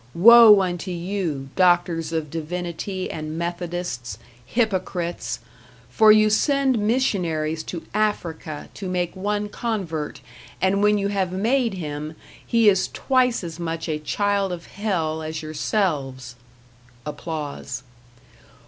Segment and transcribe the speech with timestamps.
[0.15, 5.37] Woe unto you, doctors of divinity and Methodists, hypocrites!
[5.91, 10.19] for you send missionaries to Africa to make one convert,
[10.59, 15.21] and when you have made him, he is twice as much a child of hell
[15.21, 16.33] as yourselves.